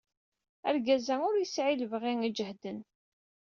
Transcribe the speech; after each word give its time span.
Argaz-a 0.67 1.15
ur 1.29 1.35
yesɛi 1.37 1.75
lebɣi 1.75 2.13
ijehden. 2.27 2.79